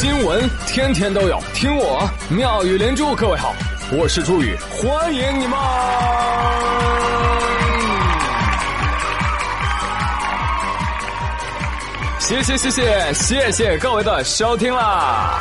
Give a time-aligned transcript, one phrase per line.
[0.00, 3.14] 新闻天天都有，听我妙语连珠。
[3.14, 3.54] 各位好，
[3.92, 5.58] 我是朱宇，欢迎你们！
[12.18, 15.38] 谢谢谢谢谢谢各位的收听啦！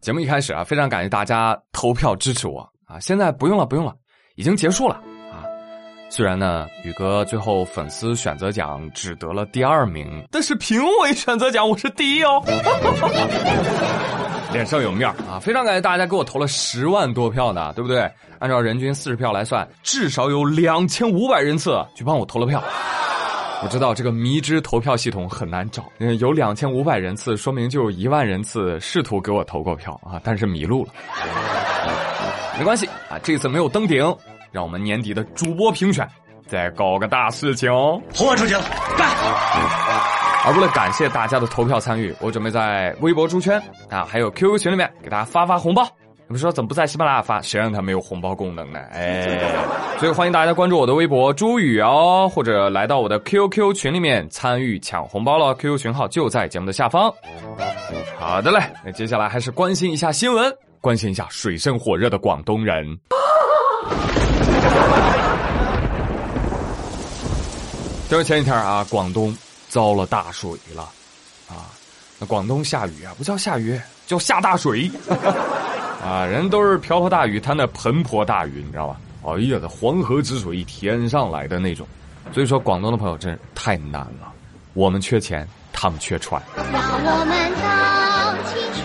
[0.00, 2.98] 节目一开始啊，非常感谢大家投票支持我啊！
[2.98, 3.94] 现在不用了，不用了，
[4.34, 5.00] 已经结束了。
[6.10, 12.40] 虽然呢，宇哥最后粉丝选择奖只得了第二名，但是评委选择奖我是第一哦，
[14.52, 15.40] 脸上有面啊！
[15.42, 18.08] 非常感谢大家给我投了十万多票呢，对不对？
[18.38, 22.62] 按照人均四十票来算，至少有两千五百人次去帮我投了票。
[23.64, 25.84] 我知道这个迷之投票系统很难找，
[26.20, 30.92] 有两千五百人次，说明就有一万人次试图给我投过票啊，但是迷路了。
[32.56, 34.16] 没关系啊，这次没有登顶。
[34.54, 36.08] 让我们年底的主播评选
[36.46, 38.00] 再搞个大事情哦！
[38.14, 38.62] 红完出去了，
[38.96, 39.10] 干！
[40.46, 45.82] 而为了感谢大家的投票参与，我准备在微博、猪圈啊，还有 QQ 群里面给大家发发红包。
[46.26, 47.42] 你们说怎么不在喜马拉雅发？
[47.42, 48.78] 谁让他没有红包功能呢？
[48.92, 49.40] 哎，
[49.98, 55.52] 所以欢迎大家关注我的微博朱宇哦，或者来到我的 QQ 群里面参与抢红包了。
[55.56, 57.12] QQ 群号就在节目的下方。
[58.18, 62.86] 好的嘞，那接下来还是关心一下新闻，关心一下水深火热的广东人。
[68.08, 69.36] 就是前几天啊，广东
[69.68, 70.82] 遭了大水了，
[71.48, 71.72] 啊，
[72.18, 74.88] 那广东下雨啊，不叫下雨，叫下大水，
[76.04, 78.96] 啊，人都是瓢泼大雨，他那盆泼大雨，你知道吧？
[79.24, 81.86] 哎呀，这黄河之水天上来的那种，
[82.32, 84.30] 所以说广东的朋友真是太难了，
[84.74, 86.42] 我们缺钱，他们缺船。
[86.54, 87.64] 让我们荡
[88.44, 88.84] 起双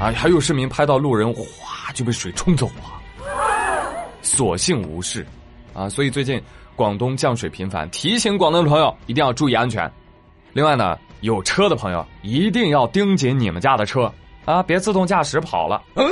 [0.00, 1.44] 啊，还有市民拍到路人哗
[1.92, 2.84] 就被水冲走了，
[4.22, 5.26] 所幸无事。
[5.74, 6.42] 啊，所以最近
[6.76, 9.90] 广东降水频繁，提醒广东的朋友一定要注意安全。
[10.52, 14.12] 另外呢，有车的朋友一定要盯紧你们家的车
[14.44, 15.82] 啊，别自动驾驶跑了。
[15.94, 16.10] 嗯，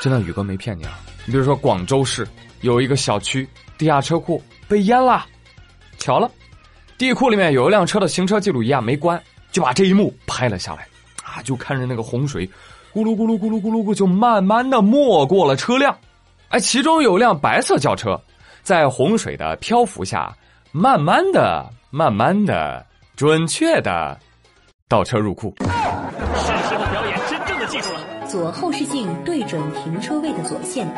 [0.00, 0.98] 真的，宇哥没骗你啊。
[1.26, 2.26] 你比如说广州市
[2.62, 5.26] 有一个小区地下车库被淹了，
[5.98, 6.30] 巧了，
[6.96, 9.22] 地库里面有一辆车的行车记录仪啊没关，
[9.52, 10.86] 就把这一幕拍了下来。
[11.22, 12.48] 啊，就看着那个洪水
[12.98, 15.96] 咕噜咕噜咕噜咕噜咕，就慢慢的没过了车辆。
[16.48, 18.20] 哎，其中有辆白色轿车，
[18.62, 20.34] 在洪水的漂浮下，
[20.72, 24.18] 慢慢的、慢慢的、准确的
[24.88, 25.54] 倒车入库。
[25.60, 28.00] 是时候表演真正的技术了。
[28.26, 30.88] 左后视镜对准停车位的左线，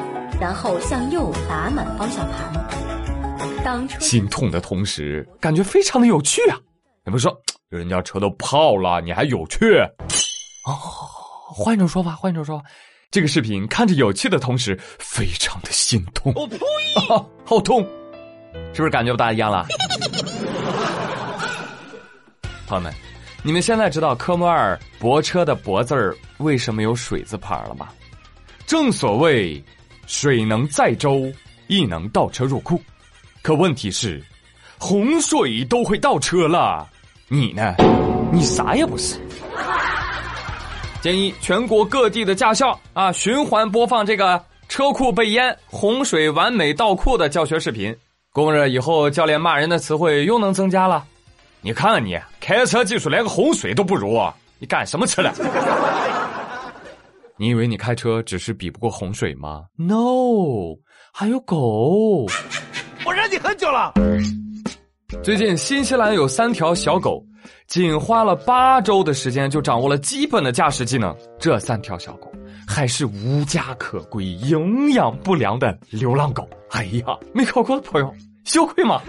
[0.41, 3.62] 然后向右打满方向盘。
[3.62, 6.56] 当车心痛的同时，感觉非常的有趣啊！
[7.05, 7.31] 你们说，
[7.69, 9.66] 人家车都泡了，你还有趣？
[10.66, 10.78] 哦，
[11.53, 12.65] 换一种说法，换一种说法。
[13.11, 16.33] 这个视频看着有趣的同时，非常的心痛。
[16.37, 16.56] 我呸！
[17.44, 17.83] 好痛，
[18.72, 19.66] 是不是感觉不大一样了？
[22.69, 22.94] 朋友们，
[23.43, 27.89] 你们现在知道科目二泊车的“泊”字儿为什么有水字旁了吗？
[28.65, 29.60] 正所谓，
[30.06, 31.33] 水能载舟，
[31.66, 32.81] 亦能倒车入库。
[33.43, 34.22] 可问题是，
[34.78, 36.89] 洪水都会倒车了，
[37.27, 37.75] 你呢？
[38.33, 39.16] 你啥也不是。
[41.00, 47.97] 建议全国各地的驾校啊，循环播放这个车库被淹、洪水完美倒库的教学视频，
[48.33, 51.05] 供着以后教练骂人的词汇又能增加了。
[51.62, 55.33] 你看看你，开车技术连个洪水都不如，你干什么吃的？
[57.39, 60.77] 你以为你开车只是比不过洪水吗？No，
[61.12, 62.27] 还有狗。
[63.06, 63.94] 我忍你很久了。
[65.22, 67.25] 最近新西兰有三条小狗。
[67.67, 72.31] 仅花了八周的时间就掌握了基本的驾驶技能，这三条小狗
[72.67, 76.49] 还是无家可归、营养不良的流浪狗。
[76.71, 78.12] 哎呀，没考过的朋友
[78.45, 79.01] 羞愧吗？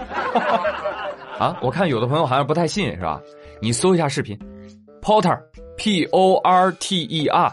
[1.40, 3.20] 啊，我看有的朋友好像不太信，是吧？
[3.62, 4.38] 你搜一下视频
[5.02, 7.52] ，Porter，P O R T E R，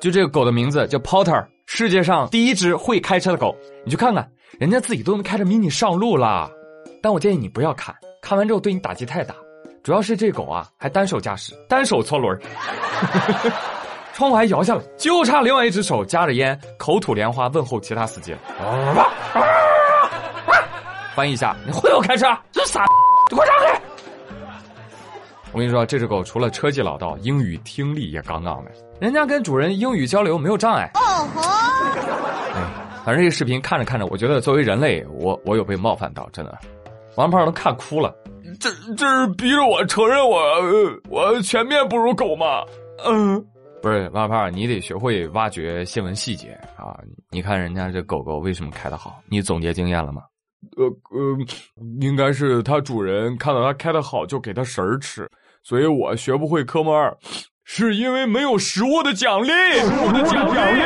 [0.00, 3.56] 就这个狗的名字叫 Porter，世界上第一只会开车的狗。
[3.84, 6.50] 你去看看，人家自己都能开着 mini 上路了。
[7.02, 9.34] 但我建议你不要看，看完之后对你打击太大。
[9.82, 12.38] 主要是这狗啊，还单手驾驶，单手搓轮
[14.12, 18.38] 窗户还摇下来，就差另外一只手夹着烟，口吐莲花问候其他司机了。
[21.14, 22.26] 翻译一下，你会不会开车？
[22.52, 22.84] 这傻，
[23.30, 23.80] 你快让开！
[25.52, 30.90] 我跟你说，这只狗除了车技老道，英语听力也杠杠的，人家跟主人英语交流没有障碍。
[30.94, 31.00] 哦
[31.34, 31.42] 吼！
[32.54, 32.62] 哎，
[33.04, 36.58] 反正这个视频看着看着，我觉得作为人类，我我有被冒犯到，真的，
[37.16, 38.14] 王胖都看哭了。
[38.58, 40.40] 这这是逼着我承认我
[41.08, 42.64] 我全面不如狗吗？
[43.06, 43.42] 嗯，
[43.82, 46.98] 不是，王胖，你得学会挖掘新闻细节啊！
[47.30, 49.22] 你看人家这狗狗为什么开的好？
[49.28, 50.22] 你总结经验了吗？
[50.76, 51.38] 呃呃，
[52.00, 55.26] 应该是它主人看到它开的好，就给它食儿吃，
[55.62, 57.16] 所以我学不会科目二，
[57.64, 59.48] 是因为没有食物的奖励。
[59.78, 60.82] 食物的奖励。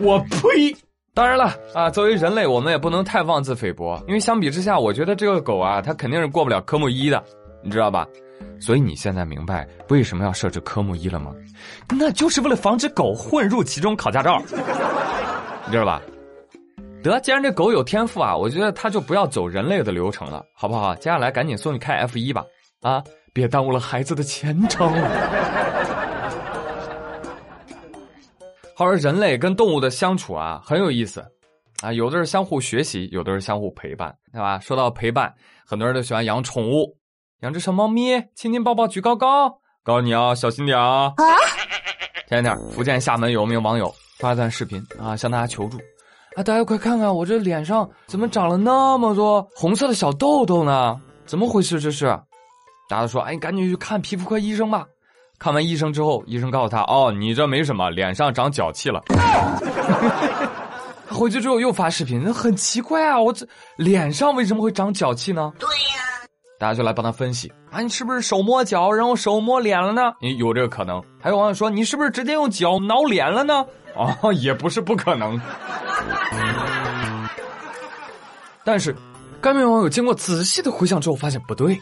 [0.00, 0.76] 我呸！
[1.18, 7.20] 当然了啊，作为人类，我们也不能太妄自菲薄，因为相比之下，我觉得这个狗啊，它肯定是过不了科目一的，
[7.60, 8.06] 你知道吧？
[8.60, 11.34] 所以你现在明白为什么要设置科目一了吗？
[11.98, 14.40] 那就是为了防止狗混入其中考驾照，
[15.66, 16.00] 你知道吧？
[17.02, 20.94] 得，既然这狗有天赋啊，我觉得它就不要走人类的流程了，好不好？
[20.94, 22.44] 接下来赶紧送你开 F 一吧，
[22.80, 24.88] 啊，别耽误了孩子的前程。
[28.78, 31.20] 好说人类跟动物的相处啊，很有意思，
[31.82, 34.60] 啊，有的是相互学习，有的是相互陪伴，对吧？
[34.60, 35.34] 说到陪伴，
[35.66, 36.96] 很多人都喜欢养宠物，
[37.40, 39.50] 养只小猫咪，亲亲抱抱举高高，
[39.82, 41.12] 告诉你啊，小心点啊！
[42.28, 45.76] 前两天，福建厦门有名网友发了段视频啊，向大家求助，
[46.36, 50.96] 啊，大家快看看我这脸上怎么长了那么多红色的小痘痘呢？
[51.26, 51.80] 怎么回事？
[51.80, 52.06] 这是？
[52.88, 54.86] 大家都说，哎，你赶紧去看皮肤科医生吧。
[55.38, 59.02] 看完医生之后，医生告诉他：“哦，你这没什么，脸上长脚气了。”
[61.08, 63.46] 回去之后又发视频，很奇怪啊，我这
[63.76, 65.52] 脸上为什么会长脚气呢？
[65.58, 70.12] 对呀，大家就来帮他分析啊，你是不是手摸脚，然后手摸脸了呢？
[70.20, 71.02] 你有这个可能。
[71.20, 73.64] 还有网友说，你是不是直接用脚挠脸了呢？
[73.96, 75.40] 啊，也不是不可能。
[78.64, 78.94] 但是，
[79.40, 81.80] 该名网友经过仔细的回想之后，发现不对。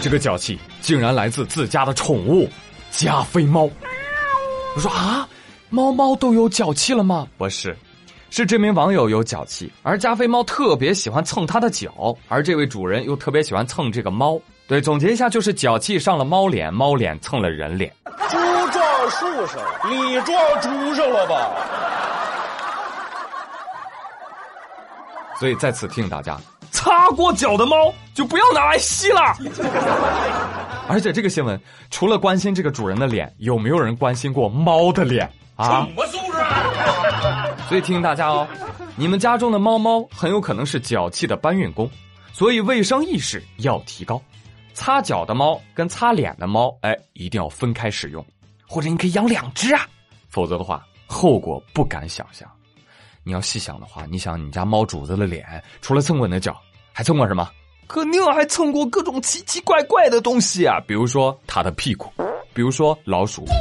[0.00, 2.48] 这个脚气竟然来自自家的宠物
[2.90, 3.68] 加菲猫。
[4.74, 5.28] 我说啊，
[5.68, 7.26] 猫猫都有脚气了吗？
[7.36, 7.76] 不是，
[8.30, 14.40] 是这名网友有脚气，而加菲猫特别喜欢蹭它的脚，而这位主人又特别喜欢蹭这个猫。
[14.68, 17.92] 对，总结一下就是脚气上了猫脸，猫脸蹭了人脸。
[18.28, 18.38] 猪
[18.70, 19.60] 撞树上，
[19.90, 21.50] 你撞猪上了吧？
[25.40, 26.38] 所以在此提醒大家。
[26.70, 29.36] 擦过脚的猫就不要拿来吸了。
[30.88, 35.86] 而且这个新闻除了关心这个主人的脸，有没有人关心过猫的脸啊？
[35.86, 36.38] 什么素质？
[37.68, 38.46] 所以提醒大家哦，
[38.96, 41.88] 你们家中的猫猫很有可能是脚气的搬运工，
[42.32, 44.20] 所以卫生意识要提高。
[44.72, 48.24] 擦脚的猫跟擦脸的猫，哎，一定要分开使用，
[48.66, 49.86] 或者你可以养两只啊，
[50.28, 52.48] 否则的话后果不敢想象。
[53.22, 56.56] 你要细想的话，你想你家猫主子的脸，除了蹭过你的脚，
[56.92, 57.48] 还蹭过什么？
[57.86, 60.78] 肯定还蹭过各种奇奇怪怪的东西啊！
[60.86, 62.08] 比如说它的屁股，
[62.54, 63.44] 比如说老鼠。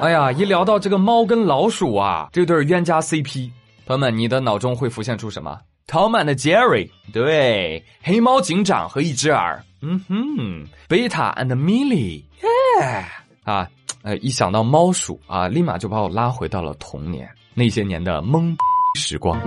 [0.00, 3.50] 哎呀，一聊到这个猫跟老鼠啊，这对冤家 CP，
[3.86, 5.60] 朋友们，你的脑中会浮现出什么？
[5.86, 13.04] 逃满的 Jerry，对，黑猫警长和一只耳，嗯哼，贝塔 and Millie，耶，
[13.44, 13.68] 啊。
[14.02, 18.54] 呃，一想到猫鼠啊，立马就把我拉回到了童年那些年的懵
[18.98, 19.40] 时光。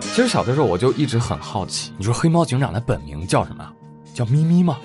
[0.00, 3.70] 其实小的时候我就一直很好奇，你说黑猫警长的本名叫什么？
[4.12, 4.76] 叫咪咪吗？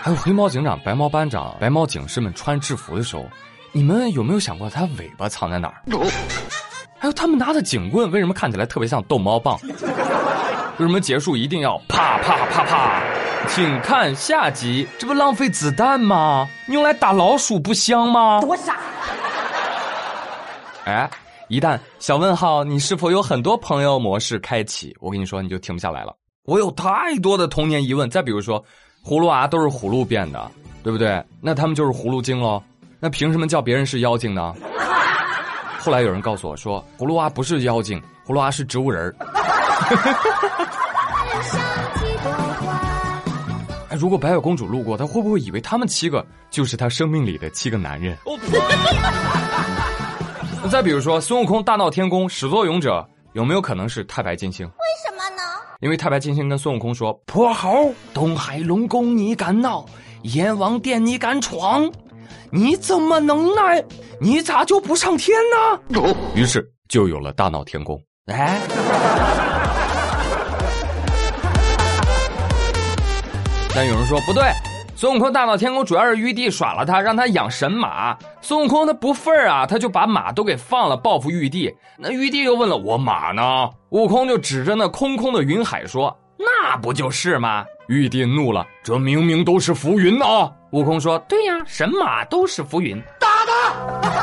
[0.00, 3.26] 还有黑猫警长、白猫班长、白猫警士们穿制服的时候，
[3.72, 5.82] 你们有没有想过它尾巴藏在哪儿？
[7.00, 9.58] 还有他们拿的警棍为什么看起来特别像逗猫棒？
[10.78, 13.02] 为什么结束一定要啪啪啪啪？
[13.48, 16.46] 请看下集，这不浪费子弹吗？
[16.68, 18.40] 用来打老鼠不香吗？
[18.40, 18.76] 多傻！
[20.84, 21.08] 哎，
[21.48, 24.94] 一旦小问号，你是否有很多朋友模式开启？
[25.00, 26.14] 我跟你说，你就停不下来了。
[26.44, 28.10] 我有太多的童年疑问。
[28.10, 28.62] 再比如说，
[29.04, 30.50] 葫芦娃都是葫芦变的，
[30.82, 31.24] 对不对？
[31.40, 32.62] 那他们就是葫芦精喽？
[33.00, 34.54] 那凭什么叫别人是妖精呢？
[35.80, 39.16] 后来有人告诉我说，葫芦娃不是妖精，葫芦娃是植物人儿。
[43.96, 48.16] 如果白雪公主路过，她会不会以为他们七个就是她生命里的七个男人？
[50.62, 54.66] 那再比如说，孙悟空大闹天宫，始作俑者有没有可能是太白金星？
[54.66, 54.72] 为
[55.04, 55.42] 什么呢？
[55.80, 59.84] 因为太白金星跟孙悟空说：“泼猴，东海龙宫你敢闹，
[60.22, 61.90] 阎王殿你敢闯，
[62.50, 63.84] 你怎么能耐？
[64.20, 66.00] 你咋就不上天呢？”
[66.34, 68.00] 于是就有了大闹天宫。
[68.26, 68.60] 哎。
[73.76, 74.42] 但有人说不对，
[74.96, 78.16] 孙悟空大闹天宫主要是玉帝耍了他，让他养神马。
[78.40, 81.70] 孙悟空他不忿儿啊，他就把马都给放了，报复玉帝。
[81.98, 83.68] 那玉帝又问了我马呢？
[83.90, 90.50] 悟空就指着那空空的云海说：“那不就是吗？”玉帝怒了，这明明都是浮云啊！
[90.70, 94.15] 悟空说：“对呀，神马都是浮云。”打他！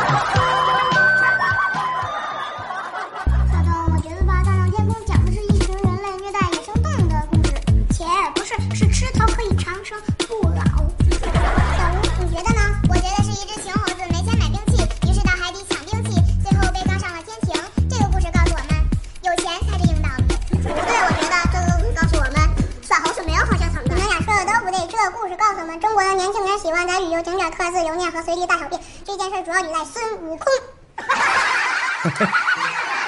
[26.73, 30.45] 年轻人喜欢在旅游景点刻字留念和随地大小便，这件事主要依赖孙悟空。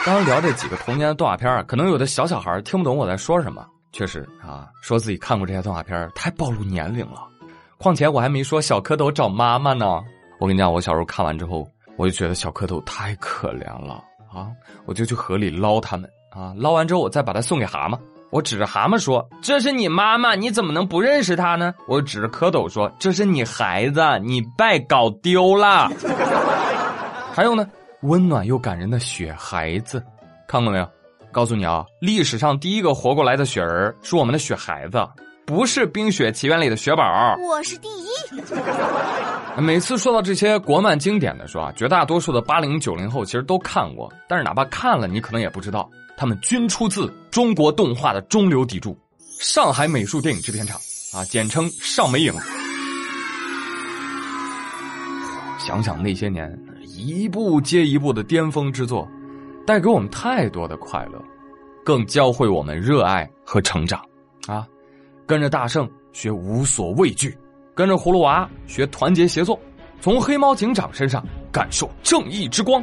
[0.06, 3.66] 刚 刚聊这几个童年的动画片可能有的小小孩听不懂我在说什么。
[3.92, 7.28] 确实啊，说自己看过这些动画片太暴露年龄了。
[7.78, 10.02] 况且我还没说小蝌蚪找妈妈呢。
[10.40, 11.68] 我跟你讲，我小时候看完之后，
[11.98, 14.52] 我就觉得小蝌蚪太可怜了啊！
[14.86, 17.98] 我就去河里捞它们啊，捞完之后我再把它送给蛤蟆。
[18.32, 25.90] 我指着蛤蟆说：“这是你妈妈，你怎么能不认识她呢？”我指着蝌蚪说：“这是你孩子，你别搞丢了。
[27.34, 27.68] ”还有呢，
[28.02, 30.04] 温暖又感人的雪孩子，
[30.48, 30.88] 看过没有？
[31.32, 35.06] 告诉你啊，历史上第一个活过来的雪人是我们的雪孩子，
[35.46, 37.04] 不是《冰雪奇缘》里的雪宝。
[37.42, 38.06] 我是第一。
[39.62, 45.90] 每次说到这些国漫经典的时候啊，绝大多数的八零九零后其实都看过，但是哪怕看了，你可能也不知道。
[46.18, 48.98] 他们均出自中国动画的中流砥柱——
[49.42, 50.80] 上海美术电影制片厂
[51.14, 52.34] 啊，简称上美影。
[55.60, 59.08] 想想那些年，一部接一部的巅峰之作，
[59.66, 61.22] 带给我们太多的快乐，
[61.84, 64.00] 更教会我们热爱和成长。
[64.48, 64.66] 啊，
[65.26, 67.36] 跟着大圣学无所畏惧，
[67.74, 69.60] 跟着葫芦娃学团结协作，
[70.00, 72.82] 从黑猫警长身上感受正义之光。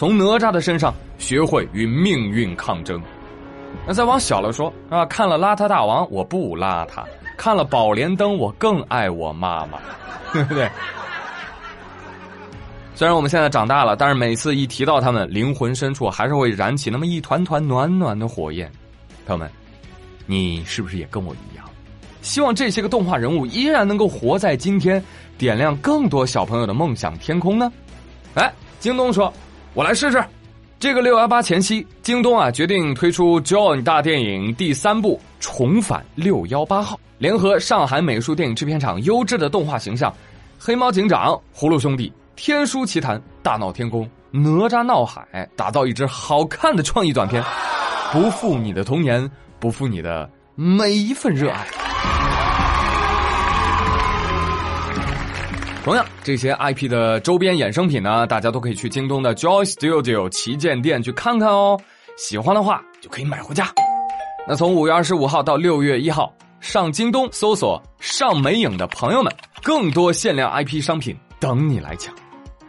[0.00, 2.98] 从哪吒的身上学会与命运抗争，
[3.86, 7.04] 那再往小了说啊，看了邋遢大王我不邋遢，
[7.36, 9.78] 看了宝莲灯我更爱我妈妈，
[10.32, 10.70] 对不对？
[12.94, 18.72] 虽然我们现在长大了，但是每次一提到他们，灵魂深处还是会燃起那么一团团暖暖的火焰。
[19.26, 19.50] 朋友们，
[20.24, 21.66] 你是不是也跟我一样，
[22.22, 25.04] 希望这些个动画人物依然能够活在今天，
[25.36, 27.70] 点亮更多小朋友的梦想天空呢？
[28.32, 29.30] 哎，京东说。
[29.72, 30.22] 我来试试，
[30.80, 40.12] 这个六幺八前夕，京东啊决定推出《Joy》大电影第三部重返六幺八号，联合上海美术电影制片厂优质的动画形象，
[40.58, 47.40] 黑猫警长、葫芦兄弟、天书奇谭、大闹天宫、哪吒闹海，打造一支好看的创意短片，
[48.12, 51.64] 不负你的童年，不负你的每一份热爱。
[55.90, 61.76] 同样，这些 IP 的周边衍生品呢，大家都可以去京东的 Joy Studio 旗舰店去看看哦。
[62.16, 63.66] 喜欢的话就可以买回家。
[64.46, 72.14] 那从五月二十五号到六月一号，上京东搜索“上美影”的朋友们，更多限量 IP 商品等你来抢。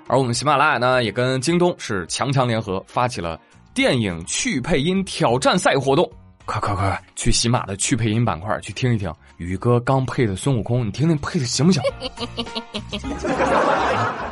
[0.07, 3.39] 而我们喜马拉雅呢，也跟京东是强强联合，发起了
[3.71, 6.11] 电影去配音挑战赛活动。
[6.45, 11.81] 快快快，去喜马的去配音板块去听一听宇哥刚配的孙悟空，你听听配的行不行？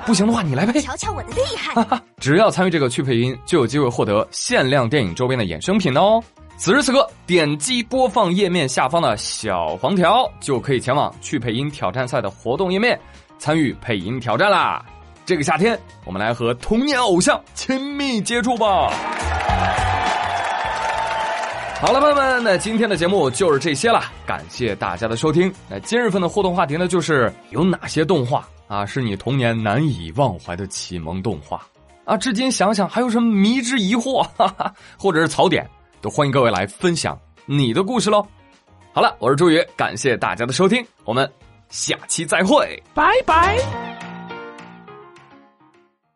[0.06, 2.02] 不行的话你来配，瞧瞧我的厉害！
[2.18, 6.22] 只要参与这个去配音，就有机会获得限量电影周边的衍生品哦。
[6.58, 13.00] 此时此刻，点击播放页面下方的小黄条，就可以前往去配音挑战赛的活动页面，
[13.38, 14.84] 参与配音挑战啦！
[15.26, 18.92] 这个夏天，我们来和童年偶像亲密接触吧。
[21.82, 25.52] 好了，朋友们，那今天的节目就是这些了，感谢大家的收听。
[25.70, 31.66] 那今日份的互动话题呢，就是有哪些动画啊是你童年难以忘怀的启蒙动画
[32.04, 32.18] 啊？
[32.18, 35.66] 至今想想还有什么迷之疑惑，哈哈，或者是槽点，
[36.02, 38.28] 都欢迎各位来分享你的故事喽。
[38.92, 41.32] 好了，我是朱宇，感谢大家的收听，我们
[41.70, 43.58] 下期再会，拜拜。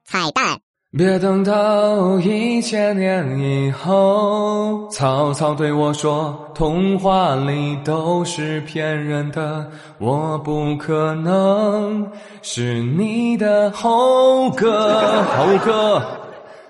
[0.03, 0.59] 彩蛋。
[0.95, 12.07] 别等到一千年以后，曹操对我说：“童话里都是骗人的，我不可能
[12.43, 15.99] 是你的猴哥，猴哥，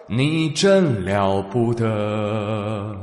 [0.08, 2.96] 你真了不得！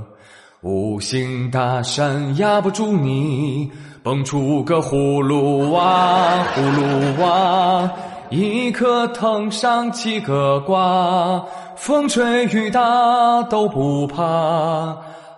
[0.62, 3.70] 五行大山压不住你，
[4.02, 7.90] 蹦出个葫芦娃，葫芦娃。”
[8.30, 11.44] 一颗藤上七个瓜，
[11.74, 14.24] 风吹雨打都不怕。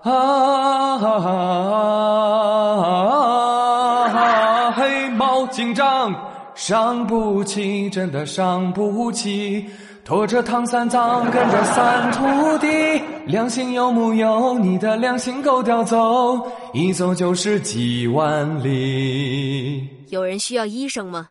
[0.03, 0.99] 啊，
[4.77, 6.15] 黑猫警长，
[6.55, 9.65] 伤不起，真的伤不起。
[10.05, 12.67] 拖着唐三藏，跟着三徒弟，
[13.25, 14.59] 良心有木有？
[14.59, 15.97] 你的良心够叼走，
[16.75, 19.89] 一走就是几万里。
[20.11, 21.29] 有人需要医生吗？